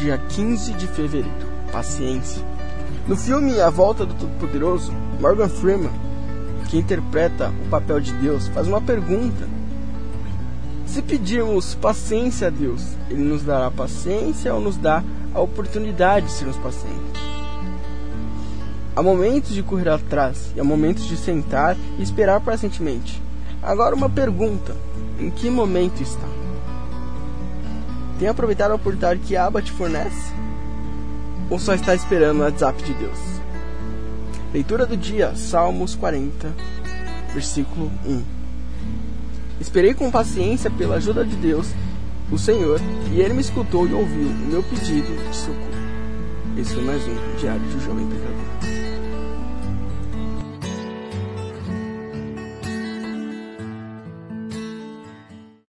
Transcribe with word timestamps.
dia 0.00 0.16
15 0.16 0.72
de 0.72 0.86
fevereiro. 0.86 1.50
Paciência. 1.70 2.42
No 3.06 3.16
filme 3.16 3.60
A 3.60 3.68
Volta 3.68 4.06
do 4.06 4.14
Todo-Poderoso, 4.14 4.90
Morgan 5.20 5.48
Freeman, 5.48 5.90
que 6.68 6.78
interpreta 6.78 7.52
o 7.66 7.68
papel 7.68 8.00
de 8.00 8.12
Deus, 8.14 8.48
faz 8.48 8.66
uma 8.66 8.80
pergunta. 8.80 9.46
Se 10.86 11.02
pedirmos 11.02 11.74
paciência 11.74 12.46
a 12.46 12.50
Deus, 12.50 12.82
Ele 13.10 13.22
nos 13.22 13.42
dará 13.42 13.70
paciência 13.70 14.54
ou 14.54 14.60
nos 14.60 14.78
dá 14.78 15.04
a 15.34 15.40
oportunidade 15.40 16.26
de 16.26 16.32
sermos 16.32 16.56
pacientes? 16.56 17.20
Há 18.96 19.02
momentos 19.02 19.52
de 19.52 19.62
correr 19.62 19.90
atrás 19.90 20.50
e 20.56 20.60
há 20.60 20.64
momentos 20.64 21.06
de 21.06 21.16
sentar 21.16 21.76
e 21.98 22.02
esperar 22.02 22.40
pacientemente. 22.40 23.22
Agora 23.62 23.94
uma 23.94 24.08
pergunta: 24.08 24.74
em 25.18 25.30
que 25.30 25.50
momento 25.50 26.02
está? 26.02 26.39
Tem 28.20 28.28
aproveitado 28.28 28.72
a 28.72 28.74
oportunidade 28.74 29.20
que 29.20 29.34
a 29.34 29.46
aba 29.46 29.62
te 29.62 29.72
fornece? 29.72 30.30
Ou 31.48 31.58
só 31.58 31.72
está 31.72 31.94
esperando 31.94 32.40
o 32.40 32.42
WhatsApp 32.42 32.82
de 32.82 32.92
Deus? 32.92 33.18
Leitura 34.52 34.84
do 34.84 34.94
dia, 34.94 35.34
Salmos 35.34 35.94
40, 35.94 36.54
versículo 37.32 37.90
1. 38.06 38.22
Esperei 39.58 39.94
com 39.94 40.10
paciência 40.10 40.70
pela 40.70 40.96
ajuda 40.96 41.24
de 41.24 41.34
Deus, 41.34 41.68
o 42.30 42.36
Senhor, 42.36 42.78
e 43.10 43.22
ele 43.22 43.32
me 43.32 43.40
escutou 43.40 43.88
e 43.88 43.94
ouviu 43.94 44.28
o 44.28 44.48
meu 44.50 44.62
pedido 44.64 45.16
de 45.30 45.36
socorro. 45.36 45.70
Esse 46.58 46.74
foi 46.74 46.84
mais 46.84 47.02
um 47.08 47.36
Diário 47.38 47.62
de 47.62 47.76
um 47.76 47.80
Jovem 47.80 48.06
Pecador. 48.06 48.59